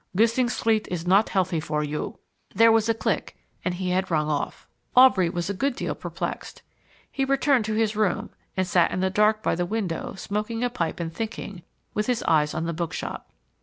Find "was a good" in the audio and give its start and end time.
5.29-5.75